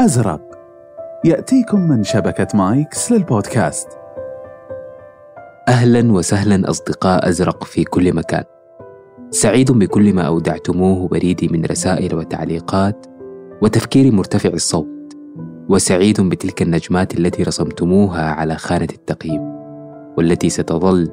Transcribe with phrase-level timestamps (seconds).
[0.00, 0.40] أزرق.
[1.24, 3.88] يأتيكم من شبكة مايكس للبودكاست.
[5.68, 8.44] أهلا وسهلا أصدقاء أزرق في كل مكان.
[9.30, 13.06] سعيد بكل ما أودعتموه بريدي من رسائل وتعليقات
[13.62, 15.16] وتفكير مرتفع الصوت
[15.68, 19.42] وسعيد بتلك النجمات التي رسمتموها على خانة التقييم
[20.18, 21.08] والتي ستظل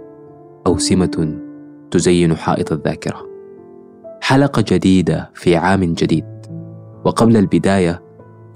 [0.68, 1.38] أوسمة
[1.92, 3.22] تزين حائط الذاكرة.
[4.22, 6.26] حلقة جديدة في عام جديد
[7.06, 8.05] وقبل البداية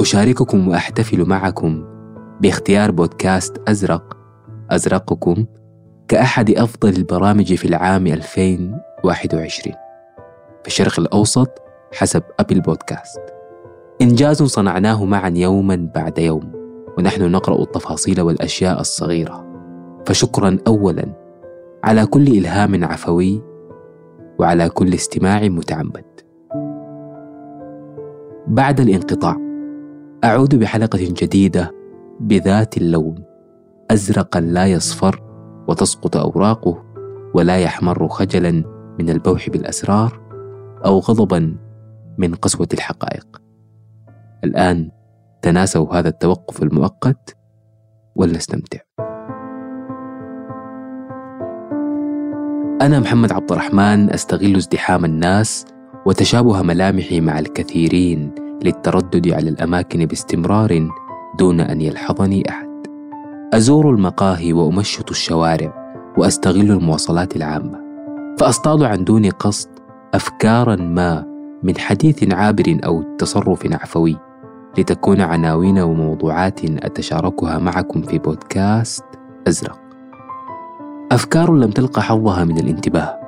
[0.01, 1.85] أشارككم وأحتفل معكم
[2.41, 4.17] باختيار بودكاست أزرق.
[4.71, 5.45] أزرقكم
[6.07, 9.75] كأحد أفضل البرامج في العام 2021
[10.61, 11.49] في الشرق الأوسط
[11.93, 13.21] حسب أبل بودكاست.
[14.01, 16.51] إنجاز صنعناه معا يوما بعد يوم
[16.97, 19.45] ونحن نقرأ التفاصيل والأشياء الصغيرة.
[20.05, 21.13] فشكرا أولا
[21.83, 23.41] على كل إلهام عفوي
[24.39, 26.05] وعلى كل استماع متعمد.
[28.47, 29.48] بعد الانقطاع
[30.23, 31.71] أعود بحلقة جديدة
[32.19, 33.23] بذات اللون.
[33.91, 35.23] أزرقا لا يصفر
[35.67, 36.83] وتسقط أوراقه
[37.33, 38.51] ولا يحمر خجلا
[38.99, 40.21] من البوح بالأسرار
[40.85, 41.57] أو غضبا
[42.17, 43.41] من قسوة الحقائق.
[44.43, 44.91] الآن
[45.41, 47.37] تناسوا هذا التوقف المؤقت
[48.15, 48.79] ولنستمتع.
[52.81, 55.65] أنا محمد عبد الرحمن أستغل ازدحام الناس
[56.05, 58.48] وتشابه ملامحي مع الكثيرين.
[58.63, 60.89] للتردد على الأماكن باستمرار
[61.39, 62.69] دون أن يلحظني أحد.
[63.53, 65.73] أزور المقاهي وأمشط الشوارع
[66.17, 67.79] وأستغل المواصلات العامة.
[68.39, 69.69] فأصطاد عن دون قصد
[70.13, 71.25] أفكارا ما
[71.63, 74.17] من حديث عابر أو تصرف عفوي
[74.77, 79.03] لتكون عناوين وموضوعات أتشاركها معكم في بودكاست
[79.47, 79.79] أزرق.
[81.11, 83.19] أفكار لم تلقى حظها من الانتباه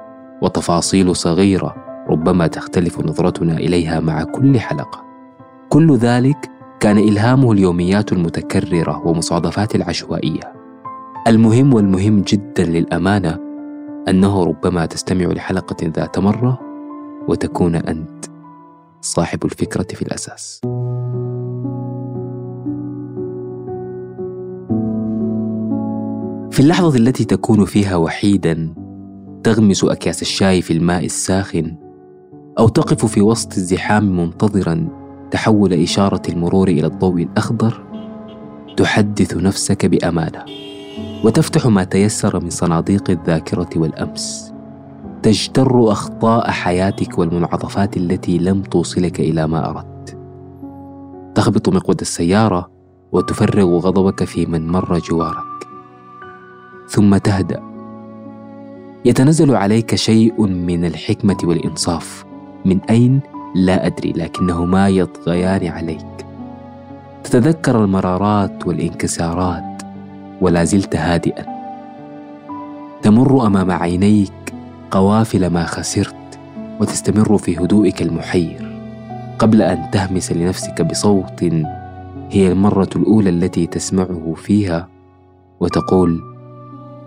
[0.42, 1.76] وتفاصيل صغيرة
[2.10, 5.11] ربما تختلف نظرتنا إليها مع كل حلقة.
[5.72, 10.54] كل ذلك كان إلهامه اليوميات المتكررة ومصادفات العشوائية.
[11.28, 13.40] المهم والمهم جدا للأمانة
[14.08, 16.60] أنه ربما تستمع لحلقة ذات مرة
[17.28, 18.26] وتكون أنت
[19.02, 20.62] صاحب الفكرة في الأساس.
[26.52, 28.74] في اللحظة التي تكون فيها وحيدا
[29.44, 31.76] تغمس أكياس الشاي في الماء الساخن
[32.60, 35.01] أو تقف في وسط الزحام منتظرا
[35.32, 37.84] تحول إشارة المرور إلى الضوء الأخضر
[38.78, 40.46] تحدث نفسك بأمانة
[41.24, 44.54] وتفتح ما تيسر من صناديق الذاكرة والأمس.
[45.24, 50.18] تجتر أخطاء حياتك والمنعطفات التي لم توصلك إلى ما أردت.
[51.36, 52.72] تخبط مقود السيارة
[53.12, 55.68] وتفرغ غضبك في من مر جوارك.
[56.90, 57.64] ثم تهدأ.
[59.06, 62.26] يتنزل عليك شيء من الحكمة والإنصاف.
[62.66, 63.22] من أين؟
[63.56, 66.26] لا أدري لكنهما يطغيان عليك.
[67.24, 69.82] تتذكر المرارات والانكسارات
[70.42, 71.46] ولا زلت هادئا.
[73.02, 74.54] تمر أمام عينيك
[74.92, 76.40] قوافل ما خسرت
[76.80, 78.72] وتستمر في هدوئك المحير.
[79.40, 81.44] قبل أن تهمس لنفسك بصوت
[82.30, 84.88] هي المرة الأولى التي تسمعه فيها
[85.60, 86.22] وتقول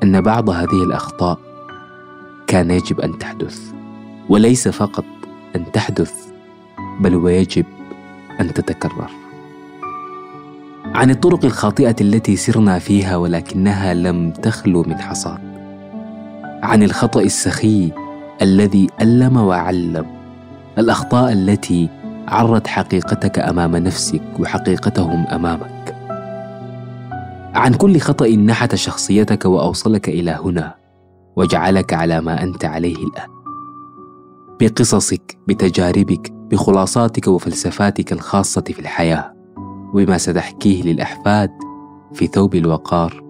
[0.03, 1.39] أن بعض هذه الأخطاء
[2.47, 3.73] كان يجب أن تحدث
[4.29, 5.05] وليس فقط
[5.57, 6.34] أن تحدث.
[7.01, 7.65] بل ويجب
[8.41, 9.11] أن تتكرر.
[10.85, 15.39] عن الطرق الخاطئة التي سرنا فيها ولكنها لم تخلو من حصاد.
[16.63, 17.93] عن الخطأ السخي
[18.43, 20.07] الذي ألم وعلم.
[20.79, 21.89] الأخطاء التي
[22.29, 25.97] عرت حقيقتك أمام نفسك وحقيقتهم أمامك.
[27.55, 30.75] عن كل خطأ نحت شخصيتك وأوصلك إلى هنا
[31.37, 33.29] وجعلك على ما أنت عليه الآن.
[34.61, 39.35] بقصصك بتجاربك بخلاصاتك وفلسفاتك الخاصة في الحياة
[39.95, 41.51] وبما ستحكيه للأحفاد
[42.13, 43.23] في ثوب الوقار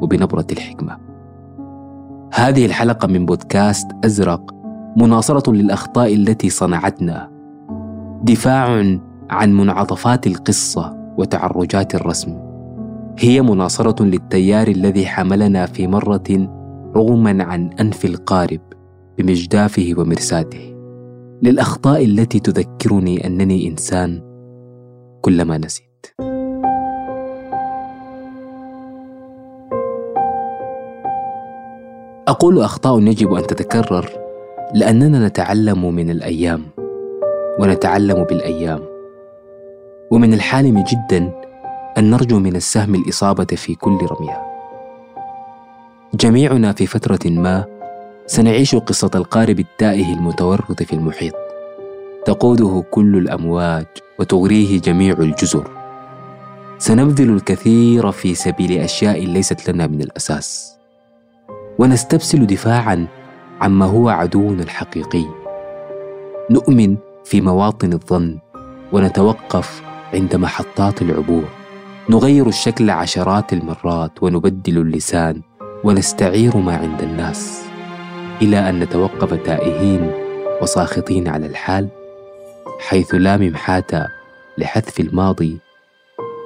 [0.00, 0.98] وبنبرة الحكمة.
[2.32, 4.54] هذه الحلقة من بودكاست أزرق
[4.96, 7.30] مناصرة للأخطاء التي صنعتنا.
[8.22, 8.98] دفاع
[9.30, 12.38] عن منعطفات القصة وتعرجات الرسم.
[13.18, 16.48] هي مناصرة للتيار الذي حملنا في مرة
[16.96, 18.60] رغما عن أنف القارب
[19.18, 20.75] بمجدافه ومرساته
[21.42, 24.22] للأخطاء التي تذكرني أنني إنسان
[25.22, 26.06] كلما نسيت.
[32.28, 34.10] أقول أخطاء يجب أن تتكرر
[34.74, 36.62] لأننا نتعلم من الأيام
[37.60, 38.82] ونتعلم بالأيام.
[40.10, 41.32] ومن الحالم جدا
[41.98, 44.42] أن نرجو من السهم الإصابة في كل رمية.
[46.14, 47.75] جميعنا في فترة ما
[48.26, 51.34] سنعيش قصة القارب التائه المتورط في المحيط.
[52.24, 53.86] تقوده كل الأمواج
[54.18, 55.70] وتغريه جميع الجزر.
[56.78, 60.76] سنبذل الكثير في سبيل أشياء ليست لنا من الأساس.
[61.78, 63.06] ونستبسل دفاعا
[63.60, 65.24] عما هو عدونا الحقيقي.
[66.50, 68.38] نؤمن في مواطن الظن
[68.92, 69.82] ونتوقف
[70.14, 71.44] عند محطات العبور.
[72.10, 75.42] نغير الشكل عشرات المرات ونبدل اللسان
[75.84, 77.65] ونستعير ما عند الناس.
[78.42, 80.12] إلى أن نتوقف تائهين
[80.62, 81.88] وساخطين على الحال
[82.78, 84.08] حيث لا ممحاه
[84.58, 85.58] لحذف الماضي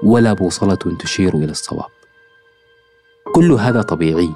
[0.02, 1.90] ولا بوصلة تشير إلى الصواب.
[3.34, 4.31] كل هذا طبيعي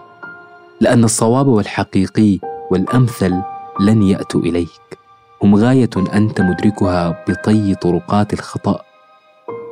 [0.80, 2.38] لأن الصواب والحقيقي
[2.70, 3.34] والأمثل
[3.80, 4.98] لن يأتوا إليك.
[5.42, 8.80] هم غاية أنت مدركها بطي طرقات الخطأ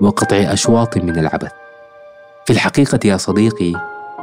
[0.00, 1.52] وقطع أشواط من العبث.
[2.46, 3.72] في الحقيقة يا صديقي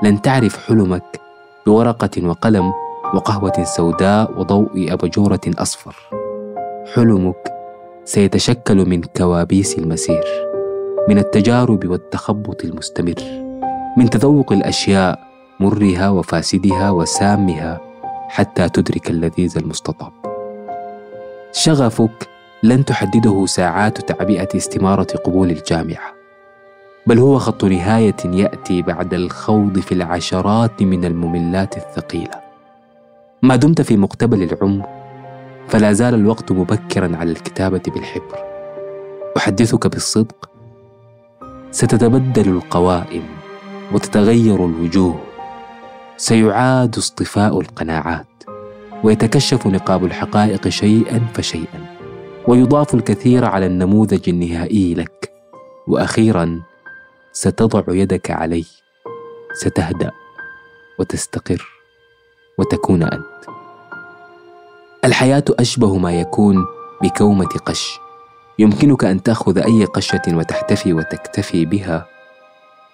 [0.04, 1.22] لن تعرف حلمك
[1.66, 2.74] بورقة وقلم
[3.14, 5.96] وقهوة سوداء وضوء اباجوره أصفر.
[6.94, 7.54] حلمك
[8.06, 10.24] سيتشكل من كوابيس المسير
[11.10, 13.16] من التجارب والتخبط المستمر
[13.98, 15.20] من تذوق الأشياء
[15.60, 17.82] مرها وفاسدها وسامها
[18.30, 20.12] حتى تدرك اللذيذ المستطاب.
[21.52, 22.30] شغفك
[22.64, 26.14] لن تحدده ساعات تعبئة استمارة قبول الجامعة
[27.08, 32.49] بل هو خط نهاية يأتي بعد الخوض في العشرات من المملات الثقيلة.
[33.42, 34.88] ما دمت في مقتبل العمر
[35.68, 38.38] فلا زال الوقت مبكرا على الكتابة بالحبر.
[39.38, 40.50] أحدثك بالصدق؟
[41.72, 43.24] ستتبدل القوائم
[43.92, 45.20] وتتغير الوجوه.
[46.18, 48.28] سيعاد اصطفاء القناعات
[49.04, 51.96] ويتكشف نقاب الحقائق شيئا فشيئا
[52.48, 55.34] ويضاف الكثير على النموذج النهائي لك.
[55.88, 56.62] وأخيرا
[57.32, 58.66] ستضع يدك عليه
[59.54, 60.12] ستهدأ
[61.00, 61.79] وتستقر.
[62.60, 63.26] وتكون أنت.
[65.06, 66.66] الحياة أشبه ما يكون
[67.02, 68.00] بكومة قش.
[68.60, 72.06] يمكنك أن تأخذ أي قشة وتحتفي وتكتفي بها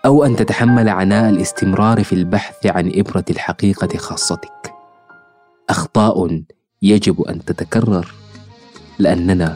[0.05, 4.73] أو أن تتحمل عناء الاستمرار في البحث عن إبرة الحقيقة خاصتك.
[5.69, 6.41] أخطاء
[6.81, 8.13] يجب أن تتكرر
[8.99, 9.55] لأننا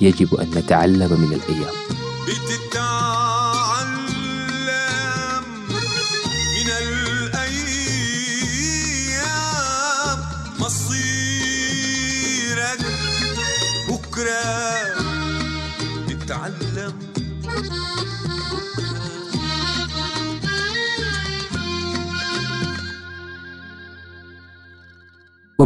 [0.00, 1.74] يجب أن نتعلم من الأيام.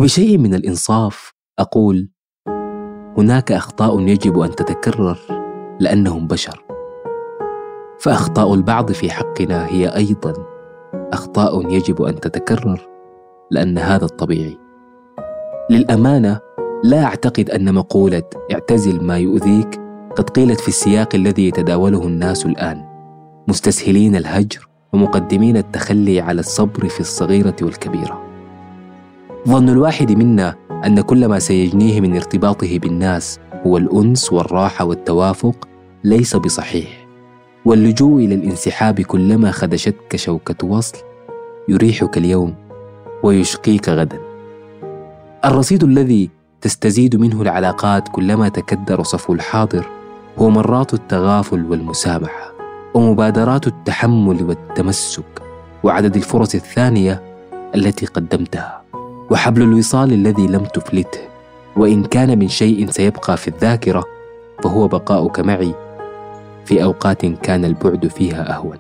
[0.09, 2.09] وبشيء من الإنصاف أقول
[3.19, 5.19] هناك أخطاء يجب أن تتكرر
[5.81, 6.65] لأنهم بشر.
[8.01, 10.33] فأخطاء البعض في حقنا هي أيضا
[11.13, 12.89] أخطاء يجب أن تتكرر
[13.51, 14.59] لأن هذا الطبيعي.
[15.71, 16.41] للأمانة
[16.85, 19.81] لا أعتقد أن مقولة اعتزل ما يؤذيك
[20.17, 22.85] قد قيلت في السياق الذي يتداوله الناس الآن.
[23.49, 28.28] مستسهلين الهجر ومقدمين التخلي على الصبر في الصغيرة والكبيرة.
[29.49, 30.55] ظن الواحد منا
[30.87, 35.69] أن كل ما سيجنيه من ارتباطه بالناس هو الأنس والراحة والتوافق
[36.05, 37.07] ليس بصحيح.
[37.65, 40.99] واللجوء إلى الانسحاب كلما خدشتك شوكة وصل
[41.69, 42.55] يريحك اليوم
[43.23, 44.19] ويشقيك غدا.
[45.45, 46.31] الرصيد الذي
[46.61, 49.87] تستزيد منه العلاقات كلما تكدر صفو الحاضر
[50.39, 52.53] هو مرات التغافل والمسامحة
[52.95, 55.43] ومبادرات التحمل والتمسك
[55.83, 57.23] وعدد الفرص الثانية
[57.75, 58.88] التي قدمتها.
[59.31, 61.21] وحبل الوصال الذي لم تفلته.
[61.77, 64.05] وإن كان من شيء سيبقى في الذاكرة
[64.65, 65.75] فهو بقاؤك معي.
[66.65, 68.79] في أوقات كان البعد فيها أهون.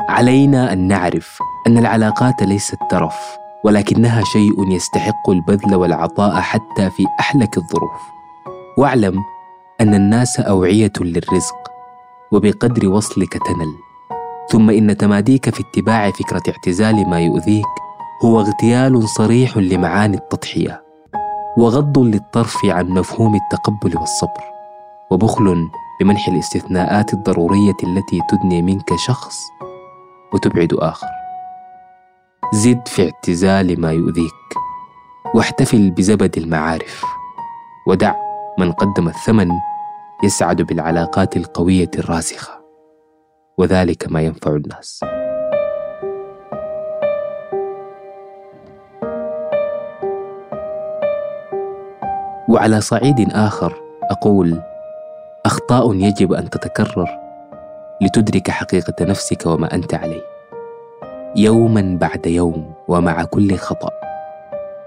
[0.00, 7.56] علينا أن نعرف أن العلاقات ليست ترف ولكنها شيء يستحق البذل والعطاء حتى في أحلك
[7.58, 8.00] الظروف.
[8.78, 9.18] واعلم
[9.80, 11.70] أن الناس أوعية للرزق
[12.32, 13.74] وبقدر وصلك تنل.
[14.50, 17.83] ثم إن تماديك في اتباع فكرة اعتزال ما يؤذيك
[18.22, 20.84] هو اغتيال صريح لمعاني التضحية
[21.56, 24.44] وغض للطرف عن مفهوم التقبل والصبر
[25.10, 25.68] وبخل
[26.00, 29.36] بمنح الاستثناءات الضرورية التي تدني منك شخص
[30.32, 31.06] وتبعد آخر.
[32.52, 34.32] زد في اعتزال ما يؤذيك
[35.34, 37.04] واحتفل بزبد المعارف
[37.86, 38.14] ودع
[38.58, 39.48] من قدم الثمن
[40.24, 42.64] يسعد بالعلاقات القوية الراسخة
[43.58, 45.00] وذلك ما ينفع الناس.
[52.48, 53.74] وعلى صعيد آخر
[54.10, 54.60] أقول
[55.46, 57.08] أخطاء يجب أن تتكرر
[58.02, 60.22] لتدرك حقيقة نفسك وما أنت عليه.
[61.36, 63.90] يوما بعد يوم ومع كل خطأ.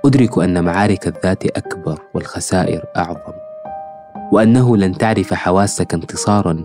[0.05, 3.33] أدرك أن معارك الذات أكبر والخسائر أعظم
[4.31, 6.63] وأنه لن تعرف حواسك انتصارا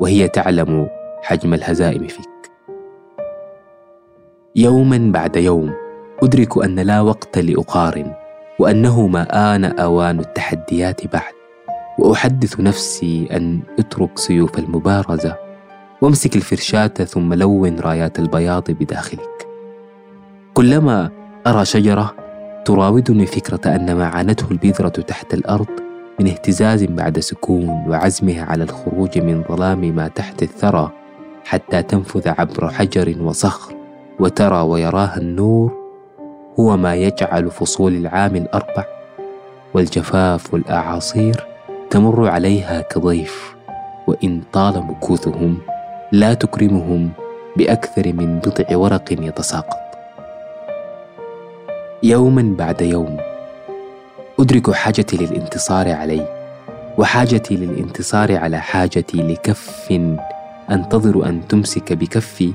[0.00, 0.88] وهي تعلم
[1.22, 2.26] حجم الهزائم فيك.
[4.56, 5.72] يوما بعد يوم
[6.22, 8.19] أدرك أن لا وقت لأقارن.
[8.60, 11.32] وأنه ما آن أوان التحديات بعد.
[11.98, 15.36] وأحدث نفسي أن أترك سيوف المبارزة
[16.00, 19.46] وأمسك الفرشاة ثم لون رايات البياض بداخلك.
[20.54, 21.10] كلما
[21.46, 22.14] أرى شجرة
[22.64, 25.68] تراودني فكرة أن ما عانته البذرة تحت الأرض
[26.20, 30.90] من اهتزاز بعد سكون وعزمها على الخروج من ظلام ما تحت الثرى
[31.44, 33.74] حتى تنفذ عبر حجر وصخر
[34.18, 35.79] وترى ويراها النور
[36.58, 38.84] هو ما يجعل فصول العام الأربع
[39.74, 41.46] والجفاف والأعاصير
[41.90, 43.54] تمر عليها كضيف
[44.06, 45.58] وإن طال مكوثهم
[46.12, 47.10] لا تكرمهم
[47.56, 49.80] بأكثر من بضع ورق يتساقط.
[52.02, 53.16] يوما بعد يوم
[54.40, 56.40] أدرك حاجتي للانتصار علي
[56.98, 59.92] وحاجتي للانتصار على حاجتي لكف
[60.70, 62.52] أنتظر أن تمسك بكفي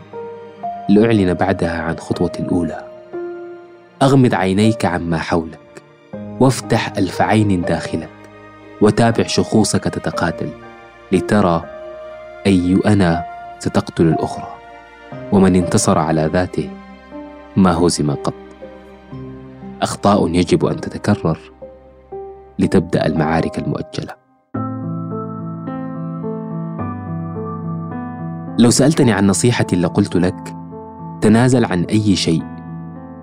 [0.89, 2.84] لأعلن بعدها عن خطوتي الأولى.
[4.01, 5.59] أغمض عينيك عما حولك
[6.39, 8.09] وافتح ألف عين داخلك
[8.81, 10.49] وتابع شخوصك تتقاتل
[11.11, 11.63] لترى
[12.47, 13.23] أي أنا
[13.59, 14.55] ستقتل الأخرى
[15.31, 16.69] ومن انتصر على ذاته
[17.57, 18.33] ما هزم قط.
[19.81, 21.39] أخطاء يجب أن تتكرر
[22.59, 24.15] لتبدأ المعارك المؤجلة.
[28.59, 30.55] لو سألتني عن نصيحتي لقلت لك
[31.21, 32.54] تنازل عن أي شيء.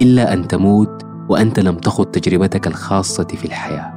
[0.02, 3.92] إلا أن تموت وأنت لم تخض تجربتك الخاصة في الحياة.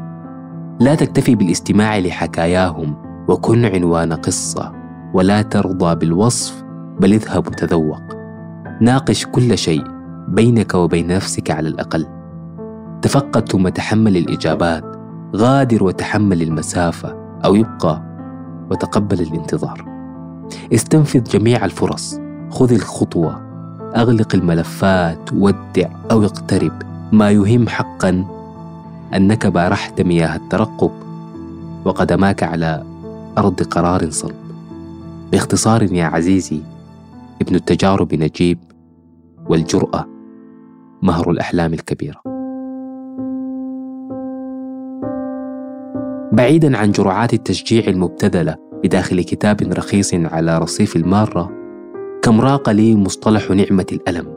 [0.79, 2.95] لا تكتفي بالاستماع لحكاياهم
[3.27, 4.73] وكن عنوان قصة
[5.13, 6.63] ولا ترضى بالوصف
[6.99, 8.01] بل اذهب وتذوق.
[8.81, 9.83] ناقش كل شيء
[10.27, 12.07] بينك وبين نفسك على الأقل.
[13.01, 14.83] تفقد ثم تحمل الإجابات
[15.35, 18.03] غادر وتحمل المسافة أو يبقى
[18.71, 19.85] وتقبل الانتظار.
[20.73, 23.44] استنفذ جميع الفرص خذ الخطوة
[23.95, 26.81] أغلق الملفات ودع أو اقترب.
[27.11, 28.25] ما يهم حقا
[29.13, 30.91] أنك بارحت مياه الترقب
[31.85, 32.83] وقدماك على
[33.37, 34.35] أرض قرار صلب.
[35.31, 36.61] باختصار يا عزيزي
[37.41, 38.59] ابن التجارب نجيب
[39.49, 40.05] والجرأة
[41.01, 42.21] مهر الأحلام الكبيرة.
[46.31, 51.64] بعيدا عن جرعات التشجيع المبتذلة بداخل كتاب رخيص على رصيف المارة
[52.25, 54.27] كم راق لي مصطلح نعمة الألم.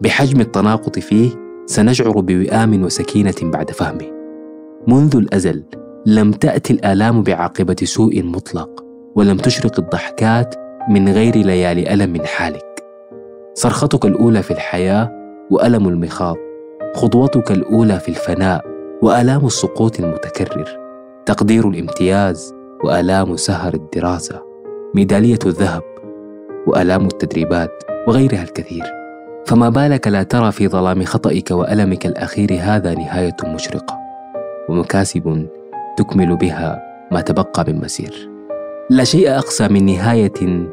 [0.00, 1.30] بحجم التناقض فيه
[1.66, 4.10] سنشعر بوئام وسكينة بعد فهمه.
[4.88, 5.64] منذ الأزل
[6.06, 8.84] لم تأتي الآلام بعاقبة سوء مطلق
[9.16, 10.54] ولم تشرق الضحكات
[10.88, 12.84] من غير ليالي ألم حالك.
[13.54, 15.12] صرختك الأولى في الحياة
[15.50, 16.36] وألم المخاض
[16.94, 18.64] خطوتك الأولى في الفناء
[19.02, 20.68] وآلام السقوط المتكرر
[21.26, 22.54] تقدير الامتياز
[22.84, 24.42] وآلام سهر الدراسة
[24.94, 25.82] ميدالية الذهب
[26.66, 28.84] وآلام التدريبات وغيرها الكثير.
[29.46, 33.98] فما بالك لا ترى في ظلام خطئك وألمك الأخير هذا نهاية مشرقة.
[34.68, 35.46] ومكاسب
[35.96, 36.82] تكمل بها
[37.12, 38.28] ما تبقى من مسير.
[38.90, 40.66] لا شيء أقسى من نهاية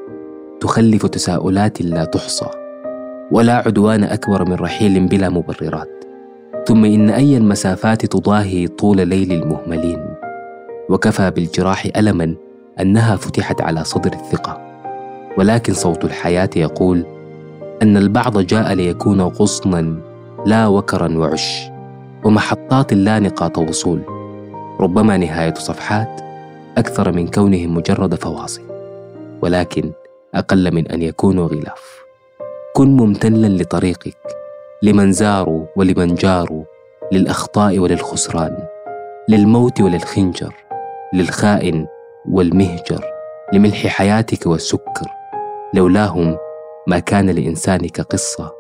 [0.59, 2.49] تخلف تساؤلات لا تحصى.
[3.31, 5.89] ولا عدوان أكبر من رحيل بلا مبررات.
[6.67, 9.99] ثم إن أي المسافات تضاهي طول ليل المهملين.
[10.89, 12.35] وكفى بالجراح ألما
[12.79, 14.72] أنها فتحت على صدر الثقة.
[15.37, 17.05] ولكن صوت الحياة يقول
[17.81, 19.95] أن البعض جاء ليكون غصنا
[20.45, 21.63] لا وكرا وعش
[22.23, 24.01] ومحطات لا نقاط وصول.
[24.79, 26.21] ربما نهاية صفحات
[26.77, 28.61] أكثر من كونهم مجرد فواصل
[29.41, 29.91] ولكن
[30.35, 32.03] أقل من أن يكونوا غلاف.
[32.75, 34.17] كن ممتلا لطريقك
[34.83, 36.63] لمن زاروا ولمن جاروا
[37.11, 38.57] للأخطاء وللخسران
[39.29, 40.53] للموت وللخنجر
[41.13, 41.87] للخائن
[42.29, 43.03] والمهجر
[43.53, 45.22] لملح حياتك والسكر.
[45.73, 46.37] لولاهم
[46.87, 48.53] ما كان لإنسانك قصة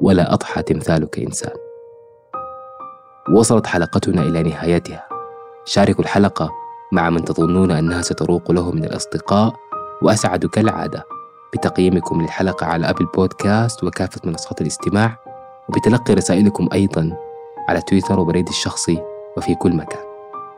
[0.00, 1.56] ولا أضحى تمثالك إنسان.
[3.34, 5.08] وصلت حلقتنا إلى نهايتها.
[5.64, 6.50] شاركوا الحلقة
[6.92, 9.54] مع من تظنون أنها ستروق له من الأصدقاء
[10.02, 11.04] وأسعد كالعادة
[11.54, 15.16] بتقييمكم للحلقة على أبل بودكاست وكافة منصات الاستماع
[15.68, 17.16] وبتلقي رسائلكم أيضا
[17.68, 19.02] على تويتر وبريدي الشخصي
[19.36, 20.04] وفي كل مكان.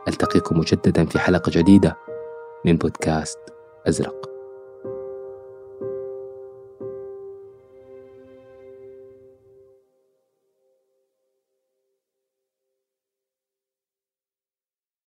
[0.07, 1.97] ألتقيكم مجددا في حلقة جديدة
[2.65, 3.39] من بودكاست
[3.87, 4.30] أزرق.